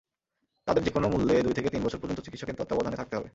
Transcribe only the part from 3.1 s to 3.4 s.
হবে।